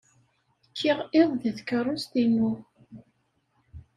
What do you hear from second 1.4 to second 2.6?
deg tkeṛṛust-inu.